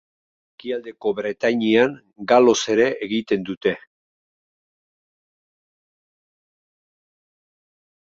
Ekialdeko 0.59 1.11
Bretainian 1.19 1.93
galoz 2.31 2.57
ere 2.77 2.89
egiten 3.09 3.45
dute. 3.51 3.75